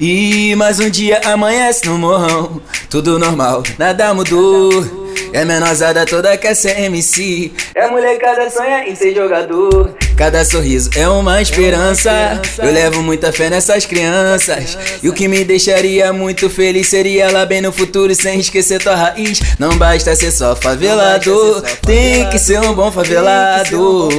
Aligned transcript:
E 0.00 0.56
mais 0.56 0.80
um 0.80 0.88
dia 0.88 1.20
amanhece 1.26 1.84
no 1.84 1.98
morrão, 1.98 2.62
tudo 2.88 3.18
normal, 3.18 3.62
nada 3.78 4.14
mudou. 4.14 4.70
É 5.30 5.44
menosada 5.44 6.06
toda 6.06 6.38
quer 6.38 6.54
ser 6.54 6.80
MC. 6.80 7.52
É 7.74 7.86
molecada 7.86 8.48
sonha 8.48 8.88
em 8.88 8.94
ser 8.94 9.14
jogador. 9.14 9.94
Cada 10.20 10.44
sorriso 10.44 10.90
é 10.96 11.08
uma 11.08 11.40
esperança. 11.40 12.10
Eu 12.58 12.70
levo 12.70 13.02
muita 13.02 13.32
fé 13.32 13.48
nessas 13.48 13.86
crianças. 13.86 14.76
E 15.02 15.08
o 15.08 15.14
que 15.14 15.26
me 15.26 15.46
deixaria 15.46 16.12
muito 16.12 16.50
feliz 16.50 16.88
seria 16.88 17.32
lá 17.32 17.46
bem 17.46 17.62
no 17.62 17.72
futuro, 17.72 18.14
sem 18.14 18.38
esquecer 18.38 18.82
tua 18.82 18.94
raiz. 18.94 19.40
Não 19.58 19.78
basta 19.78 20.14
ser 20.14 20.30
só 20.30 20.54
favelado, 20.54 21.64
tem 21.86 22.28
que 22.28 22.38
ser 22.38 22.60
um 22.60 22.74
bom 22.74 22.92
favelado. 22.92 24.10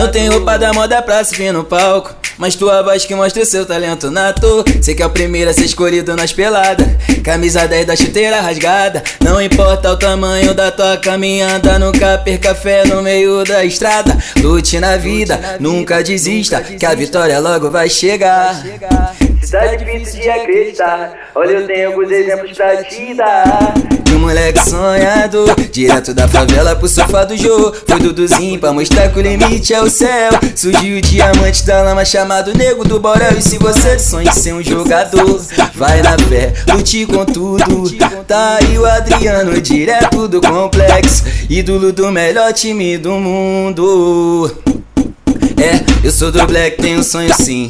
Não 0.00 0.10
tem 0.10 0.26
roupa 0.26 0.58
da 0.58 0.72
moda 0.72 1.00
pra 1.00 1.22
subir 1.22 1.52
no 1.52 1.62
palco. 1.62 2.26
Mas 2.38 2.54
tua 2.54 2.82
voz 2.82 3.04
que 3.04 3.14
mostra 3.14 3.42
o 3.42 3.46
seu 3.46 3.64
talento 3.64 4.10
nato. 4.10 4.64
Sei 4.82 4.94
que 4.94 5.02
é 5.02 5.06
o 5.06 5.10
primeiro 5.10 5.50
a 5.50 5.54
ser 5.54 5.64
escolhido 5.64 6.14
nas 6.14 6.32
peladas. 6.32 6.86
Camisa 7.24 7.66
10 7.66 7.86
da 7.86 7.96
chuteira 7.96 8.40
rasgada. 8.40 9.02
Não 9.22 9.40
importa 9.40 9.90
o 9.92 9.96
tamanho 9.96 10.52
da 10.52 10.70
tua 10.70 10.98
caminhada. 10.98 11.78
Nunca 11.78 12.18
perca 12.18 12.54
fé 12.54 12.84
no 12.84 13.00
meio 13.00 13.42
da 13.42 13.64
estrada. 13.64 14.16
Lute 14.40 14.78
na 14.78 14.96
vida, 14.98 15.35
nunca 15.60 16.02
desista. 16.02 16.60
Que 16.60 16.86
a 16.86 16.94
vitória 16.94 17.38
logo 17.38 17.70
vai 17.70 17.88
chegar. 17.88 18.62
Tá 19.50 19.66
difícil 19.76 20.20
de 20.20 20.28
acreditar. 20.28 21.30
Olha, 21.34 21.52
eu 21.52 21.66
tenho 21.66 21.88
alguns 21.88 22.10
exemplos 22.10 22.56
pra 22.56 22.82
te 22.82 23.14
dar. 23.14 23.74
De 24.02 24.14
um 24.14 24.18
moleque 24.18 24.58
sonhador, 24.68 25.54
direto 25.70 26.12
da 26.12 26.26
favela 26.26 26.74
pro 26.74 26.88
sofá 26.88 27.24
do 27.24 27.36
Jô. 27.36 27.72
Foi 27.86 27.98
Duduzinho 28.00 28.58
pra 28.58 28.72
mostrar 28.72 29.08
que 29.08 29.18
o 29.18 29.22
limite 29.22 29.72
é 29.72 29.80
o 29.80 29.88
céu. 29.88 30.32
Surgiu 30.54 30.98
o 30.98 31.00
diamante 31.00 31.64
da 31.64 31.82
lama 31.82 32.04
chamado 32.04 32.56
Nego 32.56 32.84
do 32.84 32.98
Borel. 32.98 33.38
E 33.38 33.42
se 33.42 33.56
você 33.58 33.98
sonha 33.98 34.30
em 34.30 34.32
ser 34.32 34.52
um 34.52 34.62
jogador, 34.62 35.40
vai 35.74 36.02
na 36.02 36.18
fé, 36.18 36.52
lute 36.72 37.06
com 37.06 37.24
tudo. 37.24 37.94
Tá 38.26 38.58
aí 38.60 38.78
o 38.78 38.84
Adriano, 38.84 39.60
direto 39.60 40.26
do 40.26 40.40
complexo. 40.40 41.24
Ídolo 41.48 41.92
do 41.92 42.10
melhor 42.10 42.52
time 42.52 42.98
do 42.98 43.12
mundo. 43.12 44.65
Eu 46.06 46.12
sou 46.12 46.30
do 46.30 46.46
Black, 46.46 46.80
tenho 46.80 47.00
um 47.00 47.02
sonho 47.02 47.34
sim. 47.34 47.66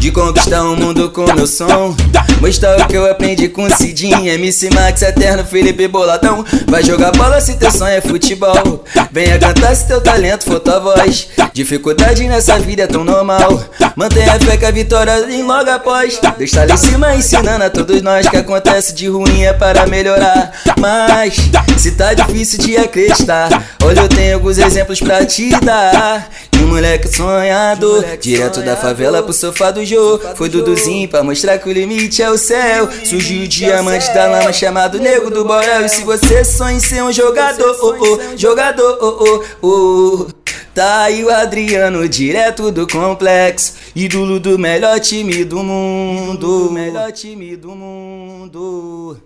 De 0.00 0.10
conquistar 0.10 0.64
o 0.64 0.74
mundo 0.74 1.08
com 1.10 1.32
meu 1.32 1.46
som. 1.46 1.94
Mostrar 2.40 2.76
o 2.76 2.88
que 2.88 2.96
eu 2.96 3.08
aprendi 3.08 3.48
com 3.48 3.70
Cidinho 3.70 4.26
MC 4.26 4.68
Max, 4.74 5.00
Eterno, 5.00 5.44
Felipe 5.44 5.86
Boladão. 5.86 6.44
Vai 6.66 6.82
jogar 6.82 7.12
bola 7.12 7.40
se 7.40 7.56
teu 7.56 7.70
sonho 7.70 7.94
é 7.94 8.00
futebol. 8.00 8.82
Venha 9.12 9.38
cantar 9.38 9.76
se 9.76 9.86
teu 9.86 10.00
talento 10.00 10.42
for 10.42 10.58
tua 10.58 10.80
voz. 10.80 11.28
Dificuldade 11.52 12.26
nessa 12.26 12.58
vida 12.58 12.82
é 12.82 12.86
tão 12.88 13.04
normal. 13.04 13.62
Mantenha 13.94 14.32
a 14.32 14.40
fé 14.40 14.56
que 14.56 14.64
a 14.64 14.72
vitória 14.72 15.24
vem 15.24 15.44
logo 15.44 15.70
após. 15.70 16.18
Deus 16.36 16.50
tá 16.50 16.64
lá 16.64 16.74
em 16.74 16.76
cima 16.76 17.14
ensinando 17.14 17.62
a 17.62 17.70
todos 17.70 18.02
nós 18.02 18.28
Que 18.28 18.38
acontece 18.38 18.92
de 18.92 19.06
ruim 19.06 19.44
é 19.44 19.52
para 19.52 19.86
melhorar 19.86 20.50
Mas, 20.82 21.36
se 21.78 21.92
tá 21.92 22.12
difícil 22.12 22.58
de 22.58 22.76
acreditar 22.76 23.48
Olha 23.84 24.00
eu 24.00 24.08
tenho 24.08 24.34
alguns 24.34 24.58
exemplos 24.58 24.98
pra 24.98 25.24
te 25.24 25.50
dar 25.60 26.28
um 26.60 26.66
moleque 26.66 27.08
sonhador, 27.08 28.04
direto 28.20 28.62
da 28.62 28.76
favela 28.76 29.22
pro 29.22 29.32
sofá 29.32 29.70
do 29.70 29.84
Jô. 29.84 30.20
Foi 30.36 30.48
Duduzinho 30.48 31.08
pra 31.08 31.22
mostrar 31.22 31.58
que 31.58 31.68
o 31.68 31.72
limite 31.72 32.22
é 32.22 32.30
o 32.30 32.38
céu. 32.38 32.88
Surgiu 33.04 33.44
o 33.44 33.48
diamante 33.48 34.12
da 34.14 34.26
lama 34.26 34.52
chamado 34.52 35.00
Nego 35.00 35.30
do 35.30 35.44
Borel. 35.44 35.84
E 35.84 35.88
se 35.88 36.02
você 36.02 36.44
sonha 36.44 36.76
em 36.76 36.80
ser 36.80 37.02
um 37.02 37.12
jogador, 37.12 37.76
oh, 37.80 37.96
oh, 38.00 38.36
jogador, 38.36 38.98
oh, 39.00 39.44
oh, 39.60 39.68
oh. 39.68 40.26
Tá 40.74 41.02
aí 41.02 41.22
o 41.22 41.30
Adriano, 41.30 42.08
direto 42.08 42.70
do 42.70 42.86
complexo. 42.86 43.74
Ídolo 43.94 44.40
do 44.40 44.58
melhor 44.58 44.98
time 45.00 45.44
do 45.44 45.62
mundo. 45.62 46.70
Melhor 46.72 47.12
time 47.12 47.56
do 47.56 47.70
mundo. 47.70 49.18